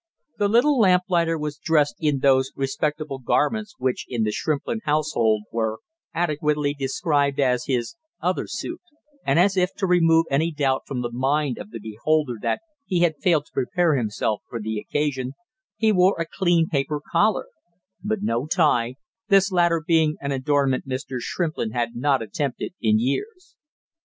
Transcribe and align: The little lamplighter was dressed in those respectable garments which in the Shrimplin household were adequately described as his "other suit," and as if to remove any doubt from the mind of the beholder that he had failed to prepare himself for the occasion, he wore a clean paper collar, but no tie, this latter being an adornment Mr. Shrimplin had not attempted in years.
The 0.39 0.47
little 0.47 0.79
lamplighter 0.79 1.37
was 1.37 1.59
dressed 1.59 1.97
in 1.99 2.21
those 2.21 2.51
respectable 2.55 3.19
garments 3.19 3.75
which 3.77 4.07
in 4.09 4.23
the 4.23 4.31
Shrimplin 4.31 4.79
household 4.85 5.43
were 5.51 5.77
adequately 6.11 6.73
described 6.73 7.39
as 7.39 7.65
his 7.65 7.97
"other 8.19 8.47
suit," 8.47 8.81
and 9.23 9.37
as 9.37 9.55
if 9.55 9.75
to 9.75 9.85
remove 9.85 10.25
any 10.31 10.51
doubt 10.51 10.87
from 10.87 11.01
the 11.01 11.11
mind 11.11 11.59
of 11.59 11.69
the 11.69 11.77
beholder 11.79 12.39
that 12.41 12.61
he 12.87 13.01
had 13.01 13.17
failed 13.21 13.45
to 13.45 13.51
prepare 13.53 13.93
himself 13.95 14.41
for 14.49 14.59
the 14.59 14.79
occasion, 14.79 15.33
he 15.77 15.91
wore 15.91 16.19
a 16.19 16.25
clean 16.25 16.67
paper 16.67 16.99
collar, 17.11 17.45
but 18.03 18.23
no 18.23 18.47
tie, 18.47 18.95
this 19.27 19.51
latter 19.51 19.83
being 19.85 20.15
an 20.19 20.31
adornment 20.31 20.87
Mr. 20.89 21.17
Shrimplin 21.19 21.73
had 21.73 21.95
not 21.95 22.23
attempted 22.23 22.73
in 22.81 22.97
years. 22.97 23.55